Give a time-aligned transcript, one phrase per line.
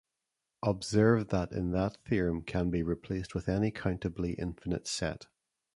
[0.63, 5.27] Observe that in that theorem can be replaced with any countably infinite set.